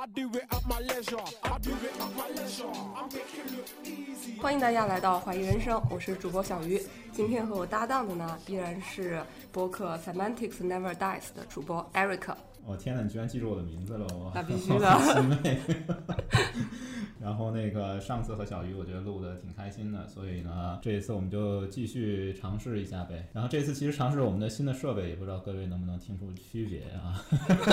[0.00, 1.18] I do it at my leisure.
[1.42, 2.64] I do it at my leisure.
[2.96, 4.40] I'm making it easy.
[4.40, 6.80] 欢迎大家来到怀疑人生，我是主播小鱼。
[7.12, 12.34] 今天和我搭档的呢，依然是播客 Semantics Never Dies 的主播 Eric。
[12.64, 15.58] 我、天呐，你居然记住我的名字了，我那必 须的欣慰
[17.20, 23.28] 然后那个上次和小鱼，我觉得录的挺开心的，所以呢，这一次我们就继续尝试一下呗。
[23.34, 27.22] 然后这次其实尝试我们的新的设备，也不知道各位能不能听出区别啊？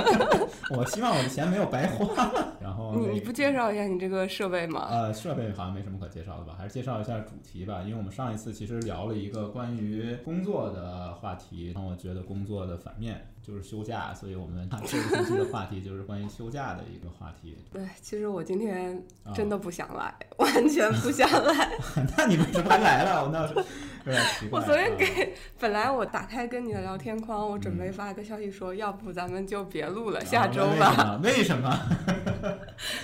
[0.75, 2.29] 我希望我的钱没有白花。
[2.59, 4.87] 然后、你你不介绍一下你这个设备吗？
[4.89, 7.81] 呃，设备好像没什么可介绍的吧，还是介绍一下主题吧。
[7.83, 17.57] 因为我们上一次其实聊了一个关于工作的话题，让我觉得工作的反面就是休假，所以我们 这个星期的话题就是关于休假的一个话题。
[17.71, 21.71] 对，其实我今天啊真的不想来， 完全不想来。
[22.17, 23.23] 那你为什么还来了？
[23.23, 24.59] 我那是有点奇怪。
[24.59, 30.87] 我昨天啊给，本来我打开跟你的聊天框，我准备发个消息说，要不咱们就别录了，下周吧。
[30.87, 31.73] 啊为什么？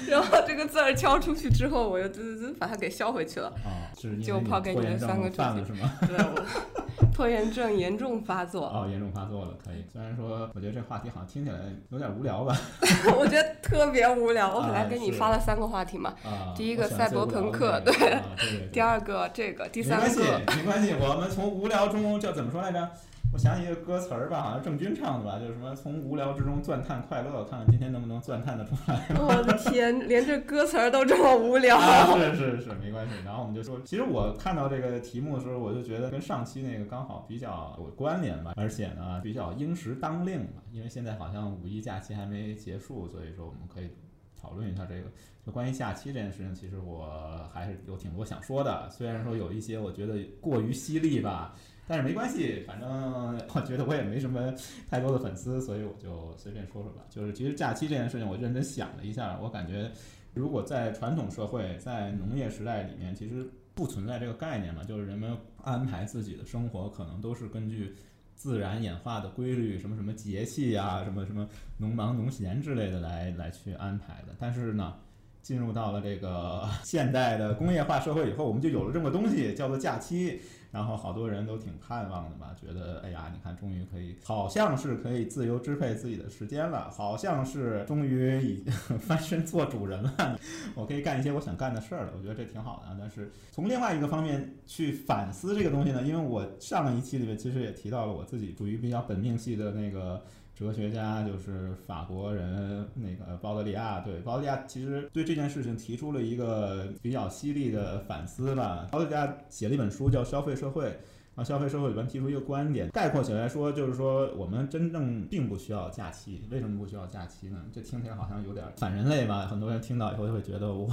[0.09, 3.47] 然后这个字儿敲出去之后，我又滋滋滋把它给消回去了。
[3.63, 5.93] 啊，是就抛给你拖延的三个主了是吗？
[6.01, 6.82] 对，我
[7.13, 8.65] 拖延症严重发作。
[8.67, 9.83] 哦，严重发作了，可以。
[9.91, 11.57] 虽然说，我觉得这话题好像听起来
[11.89, 12.55] 有点无聊吧。
[13.17, 14.53] 我觉得特别无聊。
[14.55, 20.95] 我本来啊给你发了三个话题嘛，啊，第一个赛博朋克对啊对对对 第二个这个，第三个没关系，个没关系。
[20.99, 22.89] 我们从无聊中叫怎么说来着？
[23.33, 29.07] 我想起一个歌词儿吧，好像郑钧唱的吧，就是什么从无聊之中钻探快乐，看看今天能不能钻探得出来。
[29.19, 31.75] 我的天，连这歌词儿都这么无聊。
[31.75, 33.15] 啊，是是是，没关系。
[33.25, 43.89] 然后我们就说，其实我看到这个题目的时候，我就觉得跟上期那个刚好比较有关联吧，而且呢比较应时当令吧，因为现在好像五一假期还没结束，所以说我们可以。
[44.35, 45.03] 讨论一下这个，
[45.45, 48.89] 就关于假期这件事情，其实我还是有挺多想说的。
[48.89, 51.55] 虽然说有一些我觉得过于犀利吧，
[51.87, 52.89] 但是没关系，反正
[53.53, 54.53] 我觉得我也没什么
[54.89, 57.03] 太多的粉丝，所以我就随便说说吧。
[57.09, 59.91] 就是其实假期这件事情，我认真想了一下，我感觉
[60.33, 67.93] 如果在传统社会，在农业时代里面，其实不存在这个概念嘛，就是人们安排自己的生活，可能都是根据
[68.33, 71.47] 自然演化的规律，什么什么节气啊，什么什么
[71.77, 74.33] 农忙农闲之类的来来去安排的。
[74.39, 74.95] 但是呢，
[75.41, 80.39] 进入到了这个 现代的工业化社会以后，我们就有了这么个东西，叫做假期。
[80.73, 88.63] 然后好多人都挺盼望的嘛，觉得哎呀，你看，终于可以，好像是可以自由支配自己的时间了，好像是终于已
[88.97, 90.39] 翻身做主人了，
[90.73, 92.13] 我可以干一些我想干的事儿了。
[92.17, 92.97] 我觉得这挺好的啊。
[92.99, 100.23] 但是从另外一个方面去反思这个东西呢，因为我上一期里面其实也提到了我自己属于比较本命系的那个。
[100.55, 103.99] 哲学家就是法国人，那个鲍德利亚。
[104.01, 108.87] 对，鲍德利亚其实对这件事情提出了一个比较犀利的反思吧。
[108.91, 116.43] 鲍德利亚写了一本书叫《消费社会》，然后《消费社会》里边提出一个观点，概括起来说就是说，我们真正并不需要假期。
[116.51, 117.57] 为什么不需要假期呢？
[117.73, 119.47] 这听起来好像有点反人类吧？
[119.47, 120.87] 很多人听到以后就会觉得我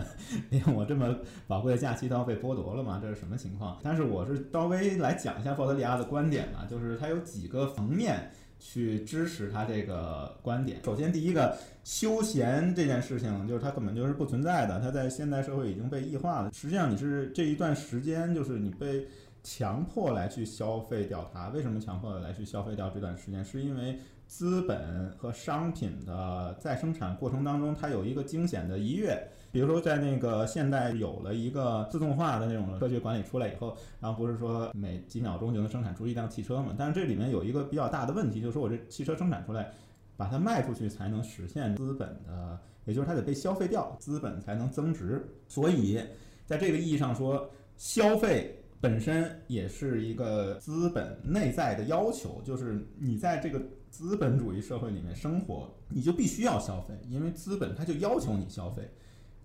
[0.50, 1.16] 连我这么
[1.46, 2.98] 宝贵的假期都要被剥夺了嘛？
[3.00, 3.80] 这是什么情况？
[3.82, 8.30] 但是我是稍微来讲一下鲍德利亚的观点吧，就是他有几个层面。
[8.58, 10.80] 去支持他这个观点。
[10.84, 16.50] 首先，第一个，休闲这件事情，就是它根本就是不存在的，它在现代社会已经被异化了。
[16.52, 19.06] 实际上，你是这一段时间，就是你被
[19.42, 21.48] 强迫来去消费掉它。
[21.50, 23.44] 为什么强迫来去消费掉这段时间？
[23.44, 29.28] 是因为资本和商品的再生产过程当中，它有一个惊险的一跃。
[29.56, 36.74] 比如说，在那个现代有了一个自动化的那种科学管理出来以后，然后不是说每几秒钟就能生产出一辆汽车嘛？
[36.76, 39.72] 但是这里面有一个比较大的问题，就是说我这汽车生产出来，
[40.14, 45.26] 把它卖出去才能实现资本的，也就是它得被消费掉，资本才能增值。
[45.48, 45.98] 所以，
[46.44, 48.62] 在这个意义上说，消费。
[48.78, 53.58] 本身也是一个资本内在的要求，就是你在这个
[53.90, 58.86] 资本主义社会里面生活，你就必须要消费，因为资本它就要求你消费。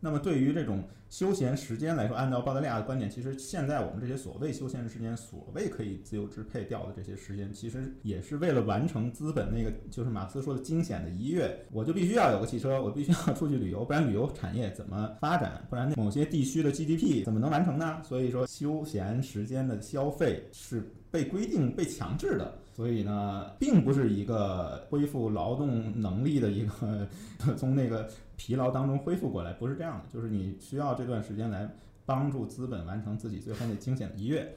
[0.02, 11.66] 那么对于这种休闲时间来说，按照澳大利亚的观点，其实现在我们这些所谓休闲时间，所谓可以自由支配掉的这些时间，其实也是为了完成资本那个就是马克思说的惊险的一跃。
[11.72, 15.66] 我就必须要有个汽车，我必须要出去旅游，不然旅游产业怎么发展？
[15.70, 18.02] 不然某些地区的 GDP 怎么能完成呢？
[18.04, 22.58] 所以说，休闲时间的消费是被规定、被强制的。
[22.74, 27.08] 所以呢，并不是一个恢复劳动能力的一个
[27.58, 30.06] 从那个疲劳当中恢复过来，不是这样的。
[30.12, 31.70] 就是你需要这段时间来
[32.06, 34.56] 帮助资本完成自己最后那惊险的一跃。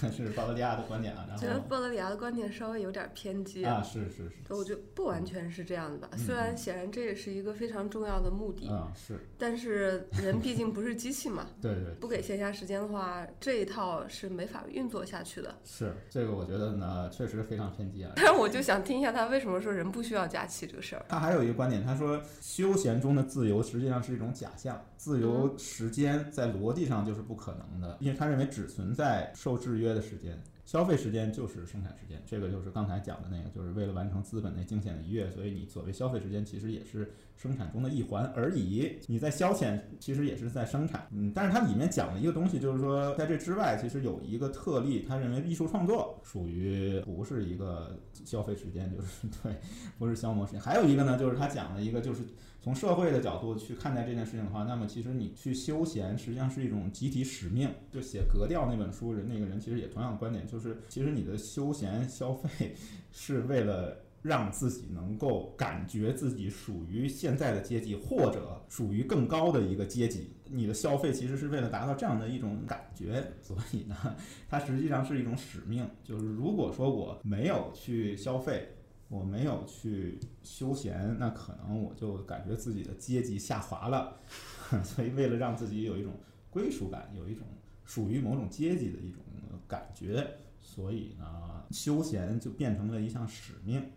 [0.00, 1.24] 这 是鲍德里亚的观点啊。
[1.28, 15.54] 然后觉得后鲍德里亚的观点稍微有点偏激啊，是是是，我觉得不完全是这样的吧，嗯虽然显然这也是一个非常重要的目的，嗯是，但是人毕竟不是机器嘛， 对对，不给闲暇时间的话，这一套是没法运作下去的。
[15.64, 18.12] 是这个，我觉得呢确实非常偏激啊。
[18.16, 21.04] 但是我就想听一下他为什么说人不需要假期这个事儿。
[21.08, 30.38] 他还有一个观点，他说休闲中的自由实际上是一种假象，自由时间在逻辑上就是不可能的，因为他认为只存在受制约的时间。
[30.64, 38.96] 消费时间就是生产时间，这个就是刚才讲的那个，就是为了完成资本那惊险的一跃，所以你所谓消费时间其实也是生产中的一环而已。
[39.06, 41.06] 你在消遣，其实也是在生产。
[41.12, 49.54] 嗯，但是它里面讲了一个东西，就是说在这之外，其实有一个特例，他认为艺术创作属于不是一个消费时间，就是对，
[49.96, 50.60] 不是消磨时间。
[50.60, 52.24] 还有一个呢，就是他讲了一个，就是
[52.66, 57.70] 从社会的角度去看待这件事情的话，那么其实你去休闲，实际上是一种集体使命。
[57.92, 62.74] 就写《格调》那本书人那个人，其实也同样的观点，就是其实你的休闲消费
[63.12, 64.02] 是为了。
[64.22, 70.32] 让自己能够感觉自己属于现在的阶级，或者属于更高的一个阶级。
[70.50, 73.94] 你的消费其实是为了达到这样的一种感觉，所以呢，
[74.50, 75.88] 它实际上是一种使命。
[76.02, 78.66] 就是如果说我没有去消费，
[79.08, 84.18] 我没有去休闲，那可能我就感觉自己的阶级下滑了。
[84.82, 86.12] 所以为了让自己有一种
[86.50, 87.46] 归属感，有一种
[87.84, 89.22] 属于某种阶级的一种
[89.68, 93.92] 感觉，所以呢，休闲就变成了一项使命。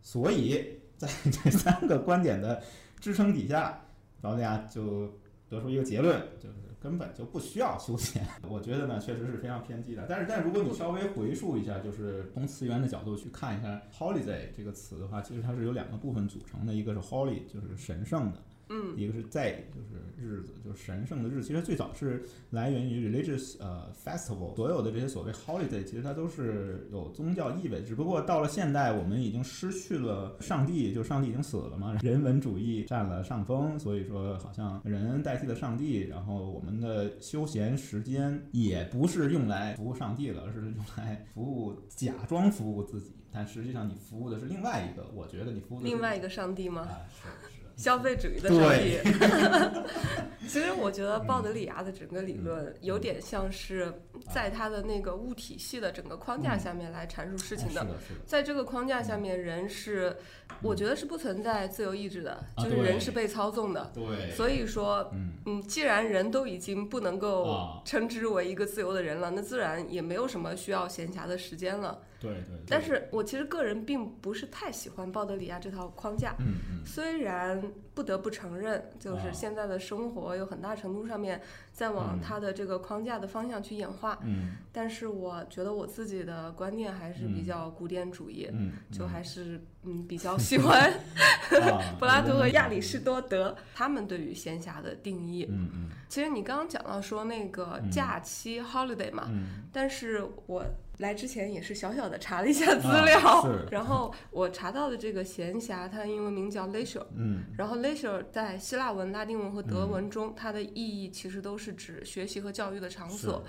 [0.00, 2.62] 所以在 这三个观点的
[2.98, 3.84] 支撑底下，
[4.22, 5.18] 保利亚就
[5.48, 8.26] 得出一个结论，就是根本就不需要休闲。
[8.48, 10.06] 我觉得呢，确实是非常偏激的。
[10.08, 18.38] 但是，但如果你稍微回溯一下，就是从词源的角度去看一下 “holiday” 这个词的话，其实它是由两个部分组成的，一个是 “holy”，就是神圣的。
[18.68, 21.46] 嗯，一个是 day，就是日子，就是神圣的日子。
[21.46, 27.82] 其实最早是来源于 religious 呃 festival，所有的这些所谓 holiday，其实它都是有宗教意味。
[27.82, 46.82] 只不过到了现代，我们已经失去了上帝，就上帝已经死了嘛，人文主义占了上风，所以说好像人代替了上帝，然后我们的休闲时间也不是用来服务上帝了，而是用来服务假装服务自己，但实际上你服务的是另外一个，我觉得你服务的是另外一个上帝吗？
[46.82, 47.55] 啊，是是。
[47.76, 48.98] 消费主义的上帝。
[50.48, 53.92] 其实我觉得鲍德里亚的整个理论有点像是
[54.32, 57.84] 在他的那个物体系的整个框架下面来阐述事情的。
[58.24, 60.16] 在这个框架下面，人是，
[60.62, 63.90] 我觉得是不存在自由意志的，啊就是人是被操纵的。
[63.92, 71.98] 对，所以说，嗯，嗯，既然人都已经不能够啊称之为一个自由的人了，那自然也没有什么需要闲暇的时间了。
[72.20, 72.64] 对对对。
[72.68, 76.86] 但是我其实个人并不是太喜欢鲍德里亚这套框架，嗯嗯。
[76.86, 77.62] 虽然
[77.94, 81.40] 不得不承认，就是啊现在的生活有很大程度上面
[81.72, 82.20] 在往嗯。
[82.20, 84.52] 它的这个框架的方向去演化，嗯。
[84.72, 87.44] 但是我觉得我自己的观念还是比嗯。
[87.44, 95.46] 较古典主义，嗯，就还是嗯比较 喜欢啊 柏拉图和亚里士多德他们对于闲暇的定义。
[95.50, 95.88] 嗯嗯。
[96.08, 97.90] 其实你刚刚讲到说那个嗯。
[97.90, 99.64] 假期 holiday 嘛，嗯。
[99.72, 100.64] 但是我
[100.98, 107.04] 来之前也是小小的查了一下资啊料，是 然后我查到的这个闲暇，它的英文名叫 leisure。
[107.16, 113.42] 嗯然后 leisure 在希腊文、拉丁文和德文中，它的意义其实都是指学习和教育的场所。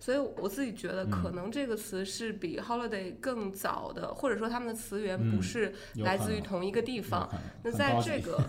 [0.00, 7.28] 所以我自己觉得，嗯可能这个词是比 holiday 更早的，或者说他们的词源嗯不是来自于同一个地方。
[7.62, 8.42] 那在这个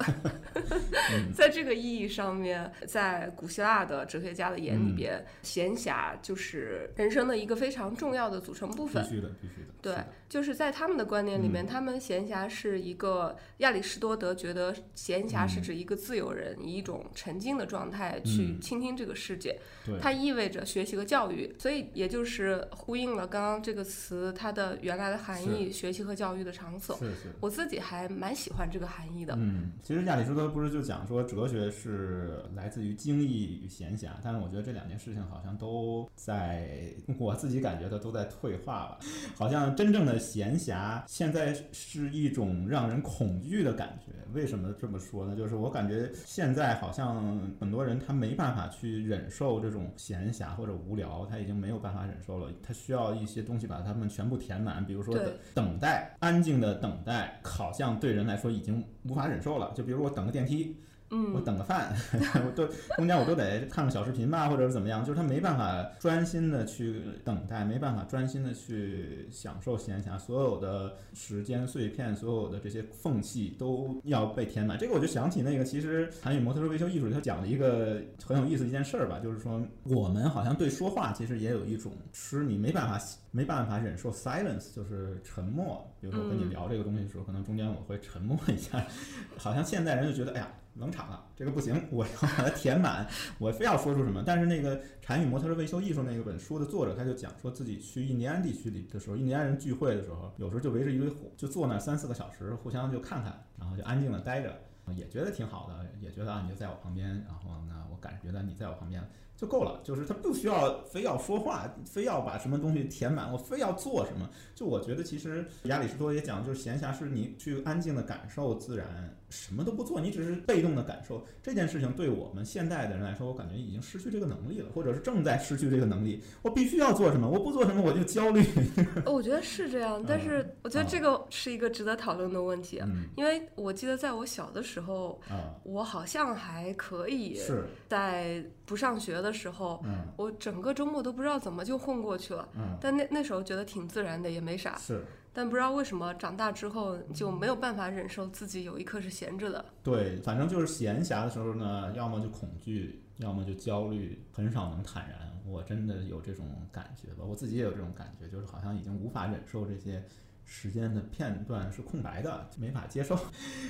[1.13, 9.10] 嗯 在这个意义上面，在古希腊的哲学家的眼里嗯边，闲暇就是人生的一个非常重要的组成部分必。
[9.10, 26.96] 须的必须的，对是，就是在他们的观念里面，嗯他们闲暇是一个亚里士多德觉得闲暇是嗯指一个自由人以一种沉静的状态去嗯倾听这个世界，对，它意味着学习和教育，所以也就是呼应了刚刚这个词它的原来的含义——学习和教育的场所。
[26.98, 27.32] 是是。
[27.40, 29.34] 我自己还蛮喜欢这个含义的。
[29.38, 39.00] 嗯，其实亚里士多德不是就讲说哲学是来自于精益与闲暇，但是我觉得这两件事情好像都在我自己感觉的都在退化了，
[39.36, 44.12] 好像真正的闲暇现在是一种让人恐惧的感觉。
[44.34, 45.36] 为什么这么说呢？
[45.36, 59.72] 就是我感觉现在好像很多人他没办法去忍受这种闲暇或者无聊，他已经没有办法忍受了，他需要一些东西把他们全部填满，比如说等等待，安静的等待，好像对人来说已经无法忍受了。
[59.74, 60.77] 就比如我等个电梯，
[61.12, 61.96] 我嗯，等个饭，
[62.46, 74.78] 我都中间我都得看个小视频吧，或者是怎么样，就是他没办法专心的去等待，没办法专心的去享受闲暇，所有的时间碎片，所有的这些缝隙都要被填满。
[74.78, 85.86] 这个我就想起那个，其实韩语摩托车维修艺术里头讲了一个很有意思的一件事儿吧，就是说我们好像对说话其实也有一种痴迷，没办法没办法忍受 silence，就是沉默。
[86.02, 88.84] 比如说我跟你嗯聊这个东西的时候，可能中间我会沉默一下，
[89.38, 94.24] 好像现代人就觉得，哎呀，冷场了，这个不行，我要把它填满，我非要说出什么。
[94.25, 104.53] 但是那个《禅语摩托车维修艺术》那个本书的作者，他就讲说自己去印第安地区里的时候，印第安人聚会的时候，有时候就围着一堆火，就坐那三四个小时，互相就看看，然后就安静的待着，
[104.96, 109.01] 也觉得挺好的，也觉得啊，你就在我旁边，然后呢，我感觉到你在我旁边。
[109.38, 114.30] 就够了，就是他不需要非要说话，非要把什么东西填满，我非要做什么。
[114.54, 121.92] 就我觉得，其实亚里士多也讲，就是闲暇是你去安静的感受自然，什么都不做，你只是被动的感受这件事情。
[121.92, 126.24] 对我们现代的人来说，我感觉已经失去这个能力了，或者是正在失去这个能力。
[126.42, 128.42] 我必须要做什么，我不做什么我就焦虑。
[129.06, 142.48] 我觉得是这样，但是我觉得这个是一个值得讨论的问题，嗯因为我记得在我小的时候，嗯，我好像还可以是，在不上学的时候，嗯我整个周末都不知道怎么就混过去了。
[142.55, 144.75] 嗯，但那那时候觉得挺自然的，也没啥。
[144.77, 145.03] 是。
[145.31, 149.65] 但不知道为什么长大之后就没有办法忍受自己有一刻是闲着的。
[149.84, 155.19] 对，反正就是闲暇的时候呢，要么就恐惧，要么就焦虑，很少能坦然。
[155.45, 160.03] 我真的有这种感觉吧，我自己也有这种感觉，就是好像已经无法忍受这些
[160.46, 163.18] 时间的片段是空白的，没法接受。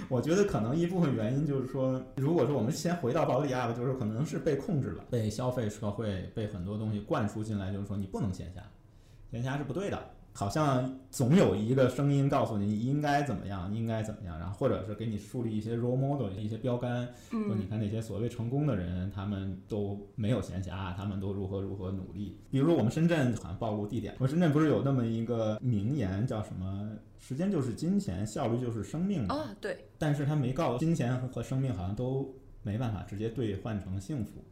[0.09, 8.59] 我觉得可能一部分原因就是说，如果说我们先回到保利亚吧，就是可能是被控制了，被消费社会被很多东西灌输进来，就是说你不能闲暇，
[9.31, 10.14] 闲暇是不对的。
[10.37, 22.37] 好像总有一个声音告诉你你应该怎么样，应该怎么样，然后或者是给你树立一些 role model 一些标杆，说你嗯看那些所谓成功的人，他们都没有闲暇，他们都如何如何努力。
[22.51, 26.91] 比如说我们深圳，好像暴露地点，我们深圳不是有那么一个名言叫什么？
[27.17, 29.35] 时间就是金钱，效率就是生命嘛。
[29.35, 32.29] 啊，对，但是他没告诉金钱和生命好像都
[32.61, 34.43] 没办法直接兑换成幸福。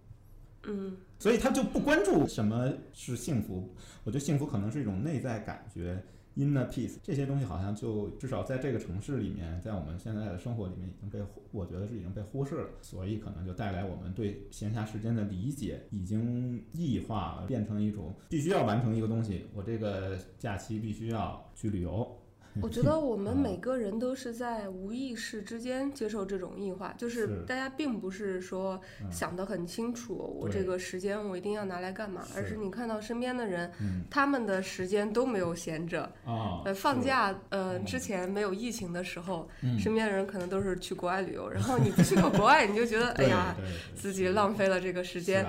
[0.65, 3.73] 嗯所以他就不关注什么是幸福。
[4.03, 6.03] 我觉得幸福可能是一种内在感觉
[6.35, 11.19] ，inner peace 这些东西好像就至少在这个城市里面，在我们现在的生活里面已经被
[11.51, 22.19] 我觉得是已经被忽视了，所以可能就带来我们对闲暇时间的理解已经异化了，变成一种必须要完成一个东西，我这个假期必须要去旅游。
[22.61, 36.03] 我觉得我们啊每个人都是在无意识之间接受这种异化，就是是大家并不是说嗯想得很清楚，我这个时间我一定要拿来干嘛，而是是你看到身边的人，嗯他们的时间都没有闲着。
[36.25, 43.55] 啊，呃，放，假，呃，嗯之前没有疫情的时候，嗯，身边的人可能都是去国外旅游， 然后你不去过国外，你就觉得， 哎呀，
[43.95, 45.45] 自己浪费了这个时间。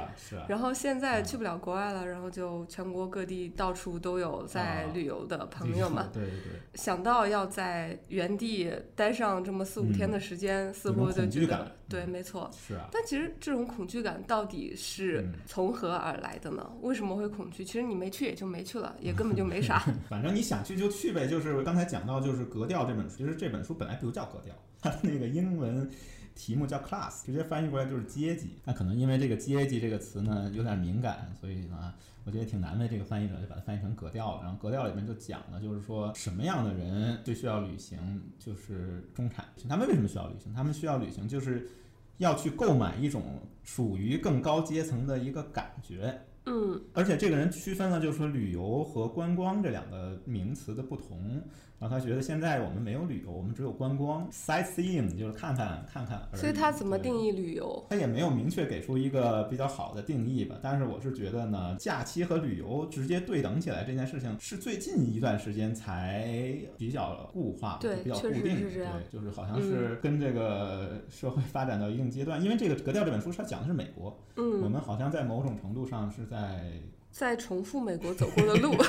[0.48, 6.60] 然后现在嗯去不了国外了，然后就全国各地到处都有在啊旅游的朋友嘛，对对对。
[6.74, 12.50] 想到要在原地待上这么四五天的时间，似乎就恐惧感得对，嗯没错。
[12.66, 16.70] 是啊，但其实这种恐惧感到底是嗯从何而来的呢？
[16.82, 17.64] 为什么会恐惧？
[17.64, 19.78] 其实你没去也就没去了，也根本就没 啥。
[20.08, 21.26] 反正你想去就去呗。
[21.26, 25.88] 就是刚才讲到，就是《格调》这本书，其实这本书本来不叫格调，它那个英文
[26.34, 28.58] 题目叫 class，直接翻译过来就是阶级。
[28.64, 31.94] 那可能因为这个阶级这个词呢有点敏感，所以呢，
[32.24, 34.42] 我觉得挺难的这个翻译者，就把它翻译成格调了。
[34.42, 39.44] 然后格调里面就讲了，就是说什么样的人最需要旅行，就是中产。
[39.68, 40.52] 他们为什么需要旅行？
[40.52, 41.68] 他们需要旅行就是
[42.16, 43.22] 要去购买一种
[43.62, 46.18] 属于更高阶层的一个感觉。
[46.46, 51.42] 嗯而且这个人区分了，就是说旅游和观光这两个名词的不同。
[51.76, 56.40] 然后他觉得现在我们没有旅游，我们只有观光 （sightseeing），就是看看看看而已。
[56.40, 57.84] 所以他怎么定义旅游？
[57.90, 76.72] 他也没有明确给出一个比较好的定义吧，但是我是觉得呢，假期和旅游直接对等起来这件事情是最近一段时间才比较固化，对比较固定，是这样对，就是好像是跟这个社会发展到一定阶段，因为这个《格调》这本书它讲的是美国，嗯我嗯，们好像在某种程度上是在在
[77.10, 78.72] 在重复美国走过的路。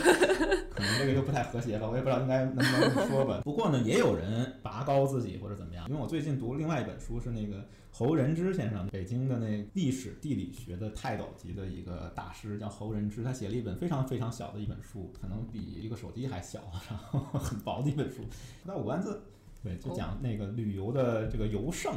[0.75, 3.41] 可能这个就不太和谐了，我也不知道应该能不能这么说吧。
[3.43, 16.59] 不过呢，也有人拔高自己或者怎么样，因为我最近读另外一本书是那个侯仁之先生，北京的那历史地理学的泰斗级的一个大师，叫侯仁之，他写了一本非常非常小的一本书，可能比一个手机还小，
[16.89, 18.23] 然后很薄的一本书，
[18.63, 19.21] 不到五万字，
[19.63, 21.93] 对，就讲那个旅游的这个游胜。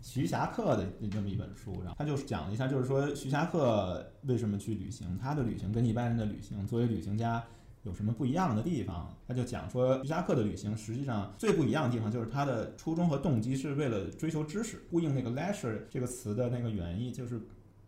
[0.00, 7.44] 徐霞客的这么一本书，然后他就讲了一下，就是说徐霞客为什么去旅行，他的旅行跟一般人的旅行，作为旅行家，
[7.82, 9.14] 有什么不一样的地方？
[9.28, 17.40] 他就讲说，徐霞客的旅行实际上最不一样的地方就是他的初衷和动机是为了追求知识，呼应那个 leisure 这个词的那个原意，就是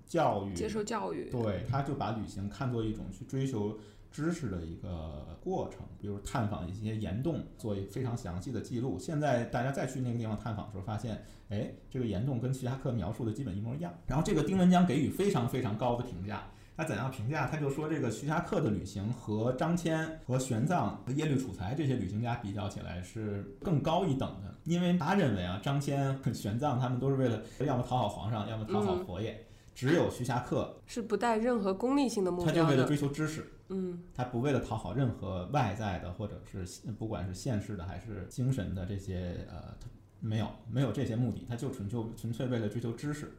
[0.04, 3.78] 教育，接受教育，对，他就把旅行看作一种去追求
[4.12, 8.98] 知识的一个过程，比如探访一些岩洞，做一非常详细的记录。
[8.98, 13.92] 现在大家再去那个地方探访的时候，发现，哎，这个岩洞跟徐霞客描述的基本一模一样。
[14.06, 16.46] 然后这个丁文江给予非常非常高的评价。
[16.74, 17.46] 他怎样评价？
[17.46, 36.62] 他就说这个徐霞客的旅行和张骞、和玄奘、和耶律楚材这些旅行家比较起来是更高一等的，因为他认为啊，张骞、玄奘他们都是为了要么讨好皇上，要么讨好佛爷，只有徐霞客是不带任何功利性的目的他就为了追求知识，嗯，他不为了讨好任何外在的或者是
[36.92, 39.88] 不管是现实的还是精神的这些呃，他
[40.20, 43.32] 没有没有这些目的，他就纯就纯粹为了追求知识，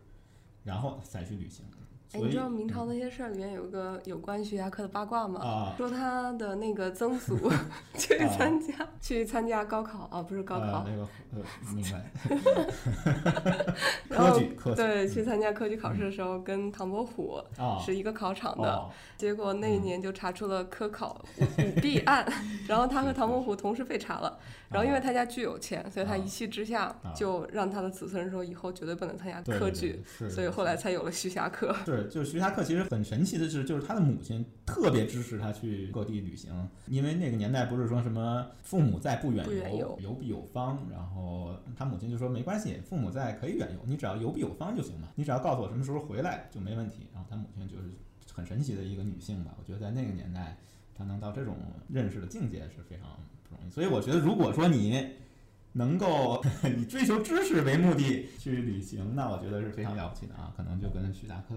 [0.64, 1.64] 然后才去旅行。
[2.14, 5.42] 哎，你知道明朝那些事儿里面有个有关徐霞客的八卦吗？
[5.42, 7.52] 啊，说他的那个曾祖
[7.98, 11.42] 去参加去参加高考啊，不是高考，那个呃，
[11.74, 12.12] 明白。
[14.10, 17.42] 科举科举对，去参加科举考试的时候，跟唐伯虎
[17.84, 21.20] 是一个考场的，结果那一年就查出了科考
[21.58, 22.24] 舞弊案，
[22.68, 24.38] 然后他和唐伯虎同时被查了，
[24.70, 31.76] 然后因为他家巨有钱，所以他一气之下就让他的子孙说以后绝对不能参加科举，所以后来才有了徐霞客。
[32.04, 32.10] 是。
[32.10, 36.52] 就是徐霞客其实很神奇的是，就是他的母亲特别支持他去各地旅行，
[36.88, 39.46] 因为那个年代不是说什么父母在不远
[39.78, 47.08] 游，游必有方，然后他母亲就说没关系，父母在可以远游，你只要游必有方就行嘛，你只要告诉我什么时候回来就没问题。
[47.14, 47.84] 然后他母亲就是
[48.32, 50.58] 很神奇的一个女性吧，我觉得在那个年代，
[50.96, 51.56] 她能到这种
[51.88, 53.08] 认识的境界是非常
[53.50, 53.70] 不容易。
[53.72, 55.08] 所以我觉得，如果说你。
[55.74, 56.42] 能够
[56.78, 60.54] 以追求知识为目的去旅行，那我觉得是非常了不起的啊！
[60.56, 61.56] 可能就跟徐达克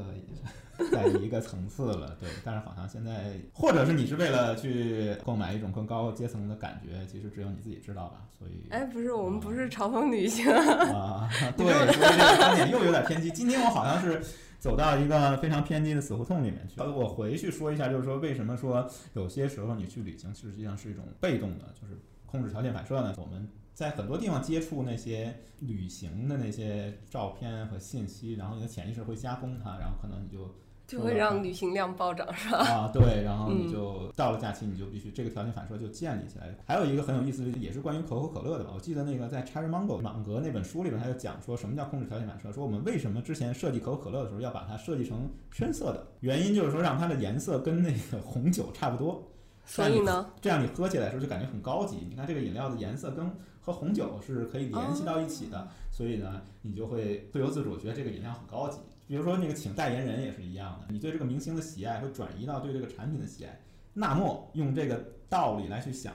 [0.90, 2.28] 在一个层次了，对。
[2.44, 8.26] 但是好像现在，或者是你是为了去购买一种更高阶层的感觉，其实只有你自己知道吧。
[8.38, 11.28] 所以，哎，不是，我们不是嘲讽旅行 啊。
[11.56, 13.30] 对，所以这个观点又有点偏激。
[13.30, 14.22] 今天我好像是
[14.58, 16.80] 走到一个非常偏激的死胡同里面去。
[16.80, 23.14] 我回去说一下，就是说为什么说有些时候你去旅行实际上是一种被动的，就是控制条件反射呢？
[23.18, 23.46] 我们。
[23.76, 30.50] 在很多地方接触那些旅行的那些照片和信息，然后你的潜意识会加工它，然后可能你就
[30.86, 32.56] 就会让旅行量暴涨，是吧？
[32.56, 36.56] 啊，对，然后你就到了假期，你就必须这个条件反射就建立起来。
[36.64, 38.70] 还有一个很有意思的，也是关于可口可乐的吧？
[38.74, 49.22] 我记得那个在 Cherry Mango 芒格那本书里边，他就讲说什么叫控制条件反射，说我们为什么之前设计可口可乐的时候要把它设计成深色的，原因就是说让它的颜色跟那个红酒差不多，
[49.66, 51.98] 所以呢，这样你喝起来的时候就感觉很高级。
[52.08, 53.28] 你看这个饮料的颜色跟
[53.66, 58.78] 和红酒是可以联系到一起的，所以呢，你就会不由自主觉得这个饮料很高级。
[59.08, 63.60] 比如说那个请代言人也是一样的，你对这个明星的喜爱会转移到对这个产品的喜爱。
[63.92, 66.14] 那么用这个道理来去想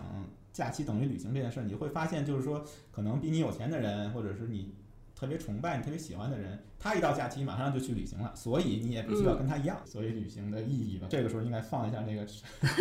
[0.53, 4.73] 假期等于旅行这件事儿，你会发现就是说，可能比你有钱的人，或者是你
[5.21, 9.77] 特别崇拜、你特别喜欢的人，他一到假期马上就去旅行了，所以你也必须要跟他一样。
[9.85, 12.27] 所以旅行的意义吧，这个时候应该放一下那个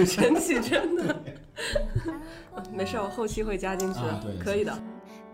[0.07, 1.23] 神奇， 真的。
[2.73, 4.73] 没事，我后期会加进去的，可以的。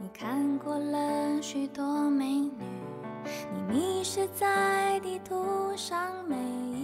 [0.02, 2.50] 你看过了许多美女，
[3.54, 6.75] 你迷失在地图上每一道短暂。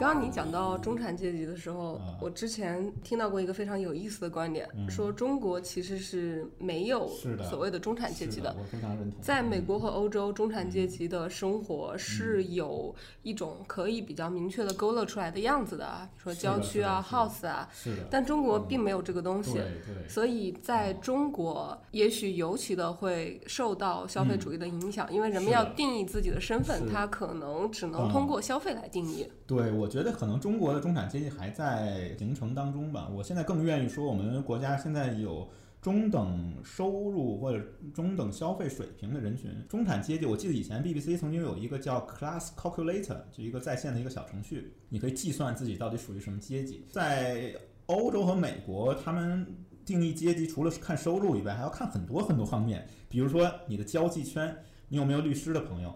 [0.00, 7.06] 刚刚你讲到中产阶级的时候，我之前听到过一个非常有意思的观点，说中国其实是没有
[7.50, 8.56] 所谓的中产阶级的。
[8.58, 9.20] 我非常认同。
[9.20, 17.68] 在美国和欧洲，中产阶级的生活是有一种可以比较明确的勾勒出来的样子的，比如说郊区啊、house 啊。
[17.70, 18.06] 是的。
[18.10, 19.60] 但中国并没有这个东西。
[20.08, 29.28] 所以在中国，也许尤其的会受到消费主义的影响，因为人们要定义自己的身份，他可能只能通过消费来定义。
[29.46, 33.10] 对，我觉得可能中国的中产阶级还在形成当中吧。
[33.12, 35.46] 我现在更愿意说，我们国家现在有
[35.82, 39.50] 中等收入或者中等消费水平的人群。
[39.68, 46.86] 中产阶级，我记得以前 BBC 曾经有一个叫 Class Calculator，就一个在线的一个小程序，你可以计算自己到底属于什么阶级。
[46.90, 47.54] 在
[47.86, 49.46] 欧洲和美国，他们
[49.84, 54.56] 定义阶级除了看收入以外，还要看很多很多方面，比如说你的交际圈，
[54.88, 55.92] 你有没有律师的朋友。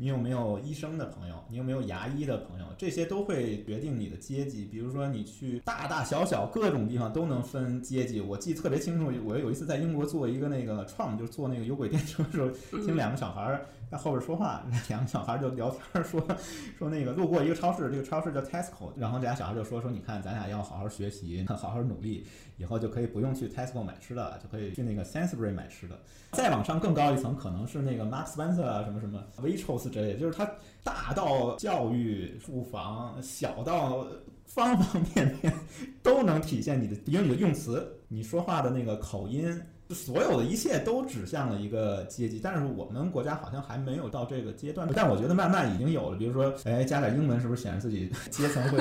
[0.00, 1.34] 你有没有医生的朋友？
[1.50, 2.64] 你有没有牙医的朋友？
[2.78, 4.64] 这些都会决定你的阶级。
[4.64, 8.20] 比如说，你去大大小小各种地方都能分阶级。
[8.20, 16.22] 我记得特别清楚，我有一次在英国坐一个那个 tram，就是坐那个有轨电车的时候，听两个小孩儿在后边说话，那 两个小孩就聊天说
[16.78, 22.26] 说那个路过一个超市，这个超市叫 Tesco，然后这俩小孩就说说你看咱俩要好好学习， 好好努力，
[22.58, 25.98] 以后就可以不用去 Tesco 买吃的，就可以去那个 Sainsbury 买吃的。
[26.32, 30.46] 再往上更高一层，可能是那个 Mark Spencer 啊，什么什么 Waitrose 之类的，就是它
[30.84, 34.06] 大到教育、住房，小到
[34.44, 35.52] 方方面面
[36.02, 39.60] 都能体现你的，比如你的用词，你说话的那个口音。
[39.90, 44.88] 所有的一切都指向了一个阶级，但是我们国家好像还没有到这个阶段。
[44.94, 48.78] 但我觉得慢慢已经有了，比如说，哎，加点英文是不是显示自己阶层会？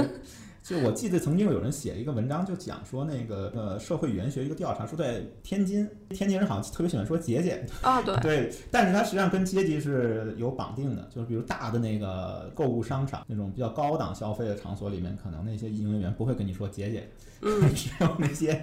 [0.68, 17.10] 就我记得曾经有人写一个文章，就讲说那个呃社会语言学一个调查，说在天津，天津人好像特别喜欢说节俭啊，对 对，但是它实际上跟阶级是有绑定的，就是比如大的那个购物商场那种比较高档消费的场所里面，可能那些营业员不会跟你说节俭，
[17.44, 18.62] 嗯， 只有那些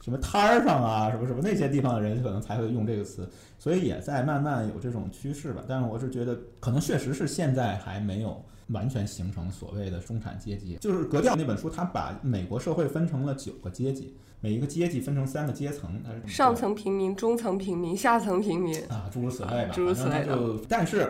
[0.00, 3.28] 什么摊儿上啊什么什么那些地方的人可能才会用这个词，
[3.60, 5.62] 所以也在慢慢有这种趋势吧。
[5.68, 8.44] 但是我是觉得，可能确实是现在还没有。
[8.68, 19.72] 完全形成所谓的中产阶级，就是《格调》那本书，它把美国社会分成了九个阶级，每一个阶级分成三个阶层，它是上层平民、中层平民、下层平民啊，诸如此类吧。
[19.74, 21.00] 诸如此类就，但是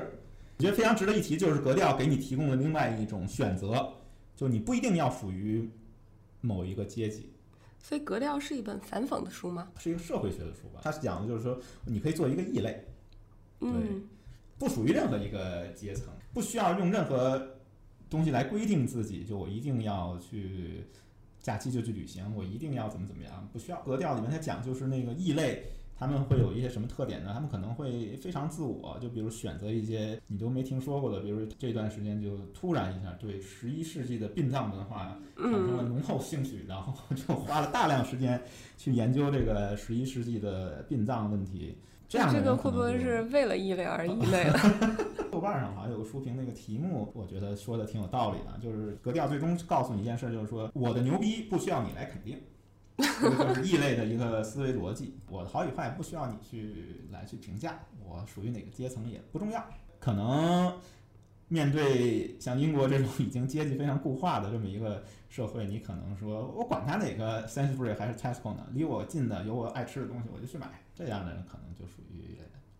[0.58, 3.92] 我觉得非常值得一提，就是《格调》给你提供了另外一种选择，
[4.34, 5.70] 就你不一定要属于
[6.40, 7.30] 某一个阶级。
[7.78, 9.68] 所以，《格调》是一本反讽的书吗？
[9.78, 10.80] 是一个社会学的书吧？
[10.82, 12.84] 它是讲的就是说，你可以做一个异类，
[13.60, 13.70] 对。
[14.56, 17.40] 不属于任何一个阶层，不需要用任何
[18.10, 19.24] 东西来规定自己。
[19.24, 20.84] 就我一定要去
[21.40, 23.80] 假期就去旅行，我一定要怎么怎么样，不需要。
[23.82, 25.62] 格调里面他讲就是那个异类，
[25.96, 27.30] 他们会有一些什么特点呢？
[27.32, 38.42] 他们可能会非常自我，就比如选择一些你都没听说过的，比如这段时间就突然一下对十一世纪的殡葬文化产生了浓厚兴趣，然后就花了大量时间
[38.76, 41.76] 去研究这个十一世纪的殡葬问题。
[42.08, 44.58] 这个会不会是为了异类而异 类了？
[45.32, 52.38] 豆瓣上好像有个书评，那个题目我觉得说的挺有道理的，就是格调最终告诉你一件事，就是说我的牛逼不需要你来肯定，
[52.96, 55.18] 这个就是异类的一个思维逻辑。
[55.28, 59.64] 我的好与坏不需要你去来去评价，我属于哪个阶层也不重要。
[59.98, 60.72] 可能
[61.48, 65.02] 面对像英国这种已经阶级非常固化的这么一个
[65.34, 68.64] 社会，你可能说我管他哪个 Sainsbury 还是 Tesco 呢？
[68.72, 70.68] 离我近的有我爱吃的东西，我就去买。
[70.94, 72.38] 这样的人可能就属于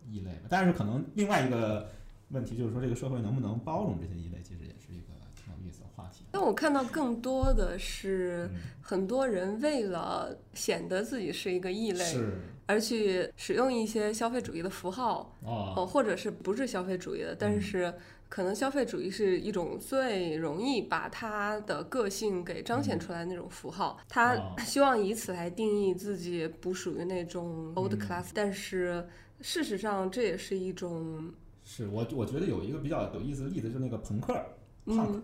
[0.08, 1.90] 异类吧，但是可能另外一个
[2.28, 6.26] 问题就是说，这个社会能不能包容这些异类，其实也是一个挺有意思的话题。
[6.30, 8.48] 但我看到更多的是
[8.80, 12.04] 很多人为了显得自己是一个异类，
[12.66, 17.92] 而去使用一些消费主义的符号，哦，或者是不是消费主义的，但是。
[18.34, 29.06] 可能消费主义是一种最容易把他的个性给彰显出来那种符号，他希望以此来定义自己不属于那种 old class，但是
[29.40, 31.32] 事实上这也是一种。
[31.62, 34.36] 是我我觉得有一个比较有意思的例子，就是那个朋克
[34.84, 35.20] ，punk，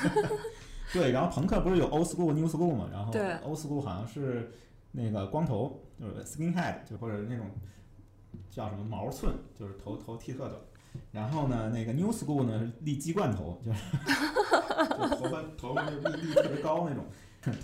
[0.94, 3.12] 对，然后朋克不是有 old school new school 嘛，然后
[3.46, 4.50] old school 好像是
[4.92, 7.50] 那个光头，就是 skinhead，就或者那种
[8.48, 10.58] 叫什么毛寸，就是头头剃特短。
[11.12, 13.78] 然后呢，那个 New School 呢是立鸡冠头，就是
[15.10, 17.04] 就头发头发就立立特别高那种。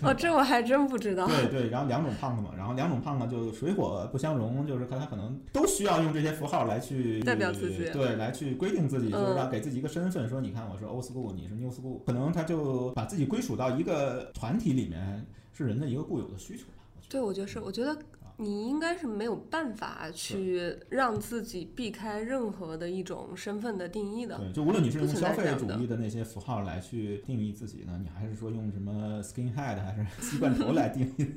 [0.01, 1.27] 哦，这我还真不知道。
[1.27, 16.83] 对对，然后两种胖子嘛，然后两种胖子就水火不相容，就是看他可能都需要用这些符号来去代表自己，对，来去规定自己，就是让给自己一个身份，说你看我是 Old School，你是 New School，可能他就把自己归属到一个团体里面，是人的一个固有的需求吧。
[17.07, 17.95] 对，我觉得是，我觉得。
[18.39, 24.37] 你应该是没有办法去让自己避开任何的一种身份的定义的。
[24.37, 31.27] 对，就无论你是用消费主义的那些符号来去定义自己呢，你还是说用什么 skinhead 还是 鸡冠头来定义，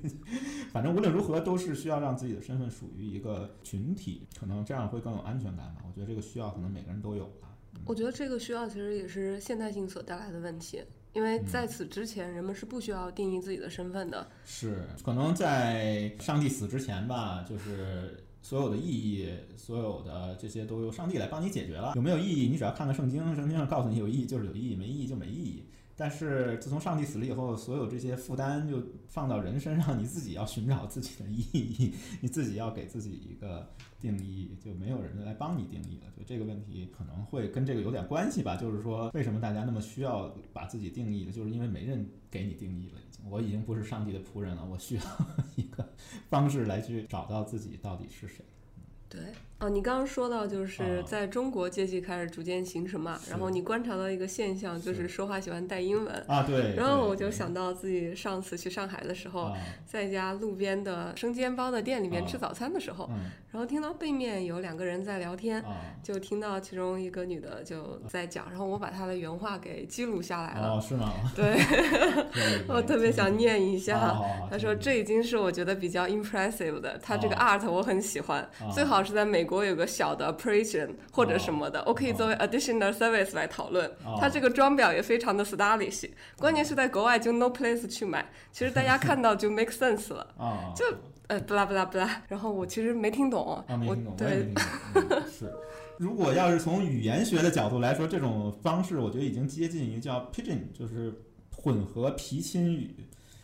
[0.71, 5.83] 反正无论如何都是需要让自己的身份属于一个群体，可能这样会更有安全感吧。
[5.89, 7.49] 我觉得这个需要可能每个人都有吧。
[7.87, 10.83] 我觉得这个需要其实也是现代性所带来的问题。
[11.12, 14.29] 因为在此之前，人们是不需要定义自己的身份的。
[14.44, 21.92] 是，可能在上帝死之前吧，就是所有的意义，所有的这些都由上帝来帮你解决了。
[21.96, 22.49] 有没有意义？
[22.49, 25.64] 你只要看看圣经，圣经上告诉你有意义就是有意义，没意义就没意义。
[26.01, 33.69] 但是自从上帝死了以后，所有这些负担就放到人身上，你自己要寻找自己的意义， 你自己要给自己一个
[34.01, 36.11] 定义，就没有人来帮你定义了。
[36.17, 38.57] 就这个问题可能会跟这个有点关系吧。
[38.57, 42.99] 就是说，为什么大家那么需要把自己定义的，就是因为没人给你定义了。
[42.99, 45.03] 已经，我已经不是上帝的仆人了，我需要
[45.57, 45.87] 一个
[46.31, 48.43] 方式来去找到自己到底是谁。
[49.07, 49.21] 对，
[49.61, 56.75] 啊，你刚刚说到就是在中国阶级开始逐渐形成嘛，然后你观察到一个现象，就是说话喜欢带英文啊，对。
[56.77, 59.53] 然后我就想到自己上次去上海的时候，
[59.85, 63.11] 在一家路边的生煎包的店里面吃早餐的时候，
[63.51, 65.62] 然后听到背面有两个人在聊天，
[66.03, 70.70] 就听到其中一个女的就在讲，然后我把她的原话给记录下来了。
[70.70, 71.12] 哦，是吗？
[71.37, 71.55] 对，
[72.66, 74.18] 我特别 想念一下。
[74.51, 79.50] 她说这已经是我觉得比较 impressive 的，她这个 art 我很喜欢，最好是在美。
[79.51, 83.91] 国有个小的 operation 或者什么的，我可以作为 additional service 来讨论。
[84.21, 86.09] 它这个装裱也非常的 stylish，
[86.39, 90.25] 关键是在国外就 no place 去买，其实大家看到就 make sense 了。
[90.77, 90.85] 就
[91.27, 93.65] 呃不啦不啦不啦，然后我其实没听懂。
[93.87, 94.53] 我对，
[95.29, 95.53] 是。
[95.99, 101.13] 如果要是从语言学的角度来说，这种方式我觉得已经接近于叫 pigeon，就是
[101.55, 102.95] 混合皮亲语。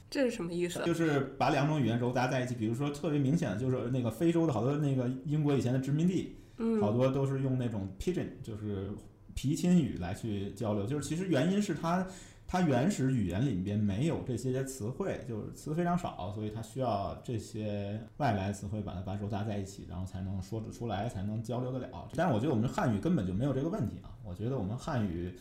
[0.08, 0.80] 这是什么意思？
[0.84, 2.54] 就是把两种语言揉杂在一起。
[2.54, 8.88] 比如说，特别明显的就是那个非洲的好多那个英国以前的殖民地，嗯，好多都是用那种 pidgin，就是
[9.34, 10.86] 皮钦语来去交流。
[10.86, 12.06] 就是其实原因是它
[12.46, 22.08] 它原始语言里边没有这些词汇，就是词非常少，所以它需要这些外来词汇把它把揉杂在一起，然后才能说得出来，才能交流得了。
[22.14, 24.14] 但是我觉得我们汉语根本就没有这个问题啊！
[24.24, 25.34] 我觉得我们汉语。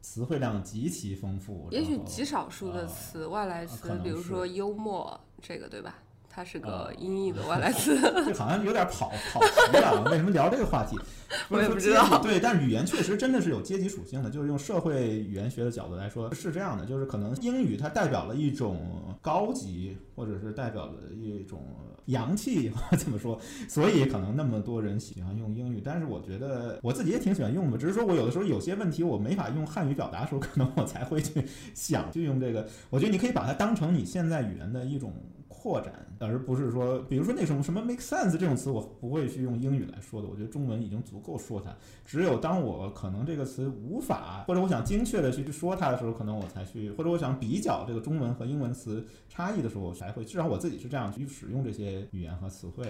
[0.00, 5.98] 词汇量极其丰富，也许极少数的词外来词，比如说幽默，这个对吧？
[6.38, 7.98] 它是个音译的外来词。
[8.00, 10.96] 这好像有点跑跑题了，为什么聊这个话题？
[11.48, 12.22] 我也不知道。
[12.22, 21.60] 对，但是语言确实真的是有阶级属性的，就是用社会语言学的角度来说是这样的，就是可能英语它代表了一种高级，或者是代表了一种。
[22.06, 23.38] 洋气 这么说？
[23.68, 27.76] 所以可能那么多人喜欢用英语，但是我觉得我自己也挺喜欢用的。
[27.76, 32.66] 只是说我有的时候有些问题我没法用汉语表达的时候，可能我才会去想去用这个。
[32.88, 35.12] 我觉得你可以把它当成你现在语言的一种。
[35.68, 40.26] 拓展，而不是说，比如说那种什么 make sense 这种词，我不会去用英语来说的。
[40.26, 41.70] 我觉得中文已经足够说它。
[42.06, 50.24] 只有当我可能这个词无法，或者我想精确的去去说它的时候，可能我才去，或者我想比较这个中文和英文词差异的时候，我才会。
[50.24, 52.86] 至少我自己是这样去使用这些语言和词汇。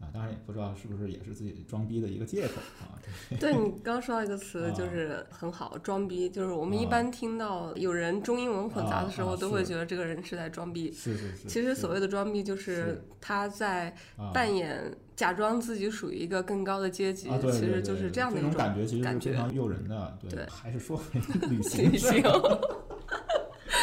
[0.00, 2.96] 啊，当然也不知道是不是也是自己装逼的一个借口啊。
[3.38, 6.28] 对 你刚说到一个词，就是很好，装逼。
[6.30, 10.90] 就是我们一般听到有人中英文混杂的时候，都会觉得这个人是在装逼。
[10.92, 11.48] 是是是。
[11.48, 13.94] 其实所谓的装逼，就是他在
[14.32, 17.28] 扮演、假装自己属于一个更高的阶级。
[17.52, 20.18] 其实就是这样的一种感觉，其实是非常诱人的。
[20.30, 21.92] 对，还是说回 旅行。
[21.92, 22.22] 旅行。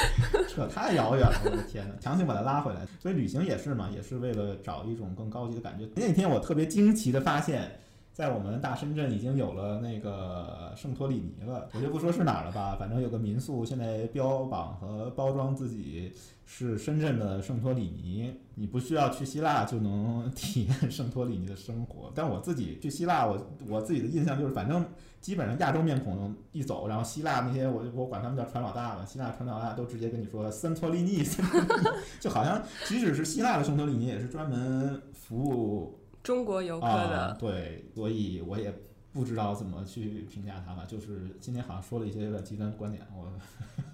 [0.55, 2.81] 这太遥远了，我的天哪，强行把它拉回来。
[2.99, 5.87] 所以旅行也是嘛，也是为了找一种更高级的感觉。
[5.95, 7.79] 那天我特别惊奇的发现，
[8.17, 11.69] 在我们大深圳已经有了那个圣托里尼了。
[11.75, 16.11] 我就不说是哪儿了吧，反正有个民宿现在标榜和包装自己
[16.43, 18.33] 是深圳的圣托里尼。
[18.55, 22.11] 你不需要去希腊就能 体验圣托里尼的生活。
[22.15, 24.83] 但我自己去希腊，我我自己的印象就是，反正。
[25.19, 31.23] 基本上亚洲面孔一走，然后希腊那些我就我管他们叫船老大了，希腊船老大都直接跟你说圣托里尼，
[32.21, 35.96] 就好像即使是希腊的圣托里尼也是专门服务
[36.27, 37.37] 中国游客的。
[37.39, 38.69] 对，所以我也
[39.13, 40.83] 不知道怎么去评价他吧。
[40.85, 43.31] 就是今天好像说了一些有点极端观点，我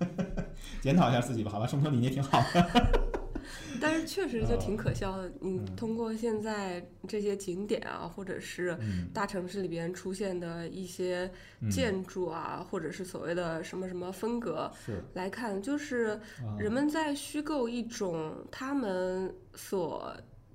[0.82, 1.52] 检讨一下自己吧。
[1.52, 3.02] 好吧，圣托里尼挺好的。
[3.80, 5.32] 但是确实就挺可笑的。
[5.41, 8.76] 你通过现在这些景点啊，或者是
[9.13, 11.30] 大城市里边出现的一些
[11.69, 14.72] 建筑啊，或者是所谓的什么什么风格
[15.13, 16.19] 来看，就是
[16.58, 20.12] 人们在虚构一种他们所。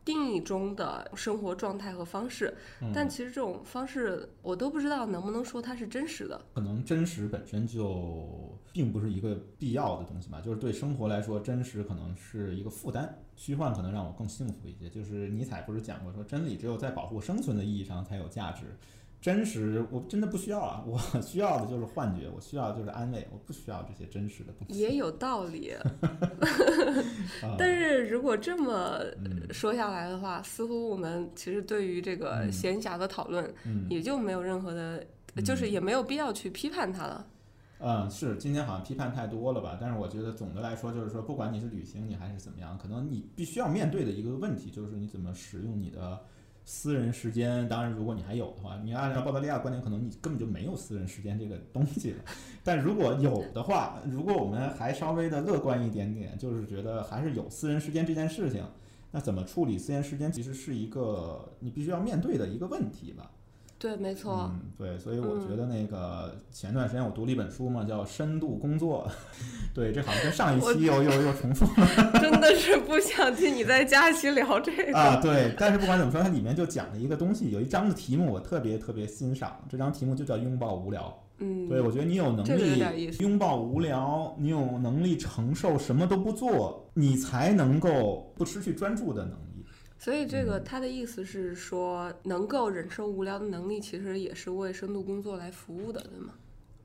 [0.09, 2.57] 定义中的生活状态和方式，
[2.95, 6.41] 但其实这种方式我都不知道能不能说它是真实的。
[6.55, 14.89] 可能真实本身就并不是一个必要的东西吧，就是对生活来说，真实可能是一个负担，虚幻可能让我更幸福一些。
[14.89, 18.63] 就是尼采不是讲过说，真理只有在保护生存的意义上才有价值。
[19.21, 20.85] 真实，我真的不需要啊！
[20.87, 24.53] 我 需要的就是幻觉，我需要就是安慰，我不需要这些真实的。
[24.69, 25.75] 也有道理，
[27.59, 29.01] 但是如果这么
[29.51, 33.53] 说下来的话，似乎我们其实对于这个闲暇的讨论，
[33.91, 35.05] 也就没有任何的，
[35.45, 37.27] 就是也没有必要去批判它了。
[37.81, 39.77] 嗯，是今天好像批判太多了吧？
[39.81, 46.21] 但是我觉得总的来说，就是说，不管你是旅行，你还是怎么样，可能你必须要面对的一个问题，就是你怎么使用你的。
[46.71, 52.19] 私人时间，当然，如果你还有的话，你按照澳大利亚观点，可能你根本就没有私人时间这个东西了。
[52.63, 58.63] 但如果有的话，如果我们还稍微的乐观一点点，就是觉得还是有私人时间这件事情，
[59.13, 63.31] 那怎么处理私人时间，其实是一个你必须要面对的一个问题吧。
[63.79, 64.51] 对，没错。
[64.53, 69.09] 嗯，对，所以我觉得那个前段时间我读了一本书嘛，叫《深度工作》。
[69.73, 72.21] 对，这好像跟上一期又 又又重复了。
[72.21, 75.21] 真的是不想听你在假期聊这个啊。
[75.23, 81.17] 对，但是不管怎么说，它里面就讲了一个东西，有一章的题目我特别特别欣赏，这张题目就叫“拥抱无聊”。
[81.39, 82.83] 嗯，对，我觉得你有能力
[83.21, 89.48] 拥抱无聊，你有能力承受什么都不做，你才能够不失去专注的能力。
[89.99, 96.35] 所以这个他的意思是说，能够忍受无聊的能力，其实也是为深度工作来服务的，对吗？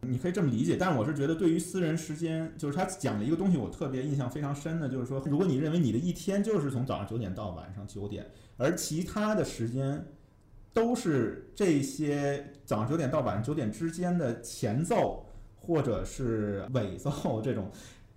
[0.02, 10.06] 你可以这么理解，但是我是觉得，对于私人时间，就是他讲了一个东西，我特别印象非常深的，就是说，如果你认为你的一天就是从早上九点到晚上九点，而其他的时间。
[10.76, 15.24] 都是这些早上九点到晚上九点之间的前奏
[15.56, 17.70] 或者是尾奏这种，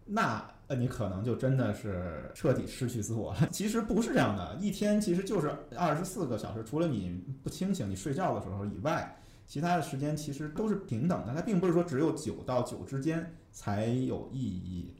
[0.06, 3.48] 那呃你可能就真的是彻底失去自我了。
[3.52, 11.34] 其实不是这样的，一天其实就是二十四个小时，除了你不清醒、你睡觉的时候以外，其他的时间其实都是平等的。
[11.34, 14.92] 它并不是说只有九到九之间才有意义，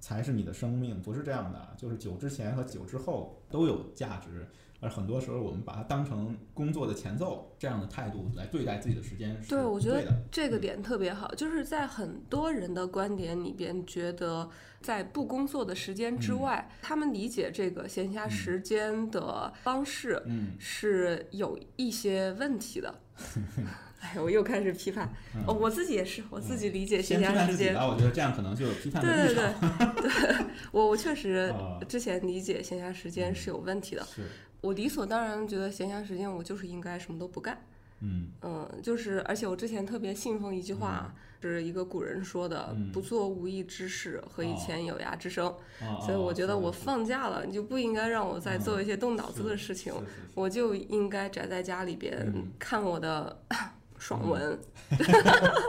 [0.00, 1.74] 才是你的生命，不是这样的。
[1.78, 4.46] 就是九之前和九之后都有价值。
[4.80, 11.34] 而很多时候，我们把它当成工作的前奏这样的态度来对待自己的时间，对，我觉得这个点特别好。
[11.34, 14.48] 就是在很多人的观点里边，觉得
[14.80, 22.94] 在不工作的时间之外，他们理解这个闲暇时间的方式，嗯，是有一些问题的。
[24.00, 25.12] 哎，我又开始批判，
[25.46, 27.74] 哦，我自己也是，我自己理解闲暇时间。
[27.74, 29.44] 我觉得这样可能就有批判的对对
[30.00, 31.54] 对，对我我确实
[31.86, 34.02] 之前理解闲暇时间是有问题的。
[34.04, 34.22] 是。
[34.60, 37.58] 我理所当然觉得闲暇时间我就是应该什么都不干，
[38.00, 45.54] 嗯嗯，就是而且我之前特别信奉一句话，是一个古人说的，不做无益之事，何以遣有涯之生。
[46.04, 49.94] 所以我觉得我放假了，你就不应该让我再做一些动脑子的事情，
[50.34, 53.42] 我就应该宅在家里边看我的
[54.10, 54.58] 爽文，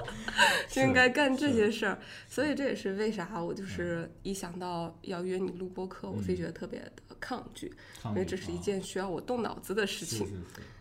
[0.68, 2.00] 就应该干这些事儿。
[2.28, 6.92] 所以这也是为啥我就是一想到要约你录播课，我自己觉得特别的。
[7.20, 7.72] 抗拒，
[8.06, 10.28] 因为这是一件需要我动脑子的事情。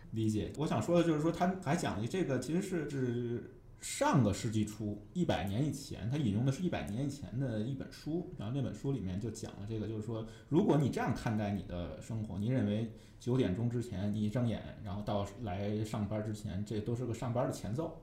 [0.09, 0.51] 理解。
[0.57, 3.43] 我想说的就是说，他还讲了这个，其实是是
[3.81, 17.99] 上个世纪初一百年以前，他引用的是一百年以前的一本书，然后那本书里面就讲了这个，就是说，如果你这样看待你的生活，你认为九点钟之前你一睁眼，然后到来上班之前，这都是个上班的前奏，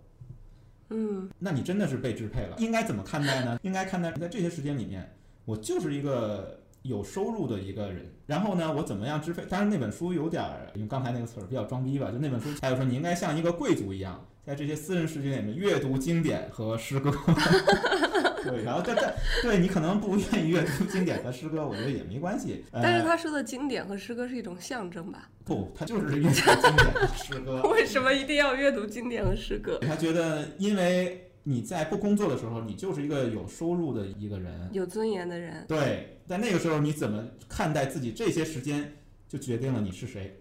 [0.91, 2.57] 嗯，那你真的是被支配了。
[2.59, 3.59] 应该怎么看待呢？
[3.63, 5.09] 应该看待在这些时间里面，
[5.45, 6.59] 我就是一个。
[6.83, 9.45] 有收入的一个人，然后呢，我怎么样支配？
[9.47, 10.43] 当然那本书有点
[10.77, 12.11] 用刚才那个词儿比较装逼吧。
[12.13, 17.13] 就那本书，还有说你应该像一个贵族一样，在这些私人时间里面阅读经典和诗歌。
[18.43, 22.65] 对，然后这这，对你可能不愿意阅读经典和诗歌，我觉得也没关系。
[22.73, 25.29] 但是他说的经典和诗歌是一种象征吧？
[25.45, 27.61] 不，他就是阅读经典和诗歌。
[27.69, 29.79] 为什么一定要阅读经典和诗歌？
[29.83, 31.27] 他觉得，因为。
[31.45, 35.65] 你在不工作的时候，你就是一个有收入的一个人，有尊严的人。
[35.67, 38.93] 对，在那个时候，你怎么看待自己这些时间，
[39.27, 40.39] 就决定了你是谁。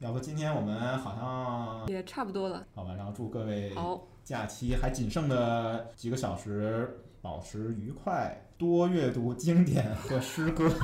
[0.00, 2.94] 要不今天我们好像也差不多了，好吧？
[2.96, 10.70] 然后祝各位好假期还仅剩的几个小时保持愉快，多阅读经典和诗歌。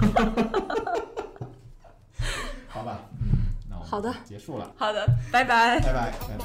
[2.69, 3.01] 好吧。
[3.83, 4.71] 好的，结束了。
[4.77, 6.45] 好的，拜拜，拜拜，拜拜。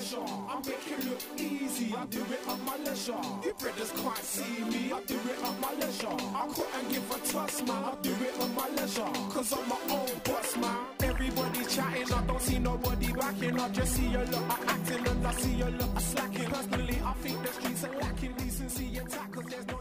[0.00, 0.24] pleasure.
[0.48, 1.94] I make it look easy.
[1.94, 3.12] I do it at my leisure.
[3.44, 4.92] You brothers can't see me.
[4.92, 6.08] I do it at my leisure.
[6.08, 7.84] I couldn't give a toss, man.
[7.84, 9.12] I do it at my leisure.
[9.30, 10.76] Cause I'm my own boss, man.
[11.02, 12.12] Everybody chatting.
[12.12, 13.60] I don't see nobody backing.
[13.60, 16.50] I just see a lot of acting and I see a lot of slacking.
[16.50, 19.44] Personally, I think the streets are lacking decency and tackles.
[19.44, 19.80] Cause there's no